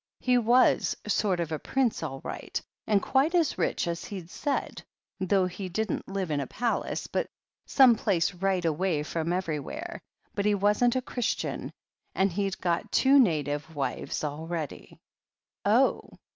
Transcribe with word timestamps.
He 0.21 0.39
was 0.39 0.97
a 1.05 1.11
sort 1.11 1.39
of 1.39 1.53
prince 1.61 2.01
all 2.01 2.21
right, 2.23 2.59
and 2.87 3.03
quite 3.03 3.35
as 3.35 3.59
rich 3.59 3.87
as 3.87 4.05
he'd 4.05 4.31
said— 4.31 4.81
though 5.19 5.45
he 5.45 5.69
didn't 5.69 6.07
live 6.07 6.31
in 6.31 6.39
a 6.39 6.47
palace, 6.47 7.05
but 7.05 7.27
some 7.67 7.95
place 7.95 8.33
right 8.33 8.65
away 8.65 9.03
from 9.03 9.31
every 9.31 9.59
where— 9.59 10.01
^but 10.35 10.43
he 10.45 10.55
wasn't 10.55 10.95
a 10.95 11.03
Christian— 11.03 11.71
and 12.15 12.31
he'd 12.31 12.59
got 12.59 12.91
two 12.91 13.19
native 13.19 13.75
wives 13.75 14.21
already/^ 14.21 14.97
"Oh!" 15.65 16.09